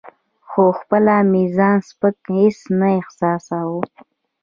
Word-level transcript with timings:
خو 0.49 0.63
خپله 0.79 1.15
مې 1.31 1.43
ځان 1.57 1.77
سپک 1.87 2.17
هیڅ 2.37 2.57
نه 2.79 2.87
احساساوه. 2.99 3.81